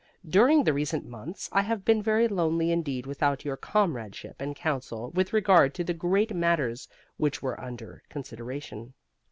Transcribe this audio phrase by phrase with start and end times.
[0.27, 5.11] During the recent months I have been very lonely indeed without your comradeship and counsel
[5.11, 8.95] with regard to the great matters which were under consideration.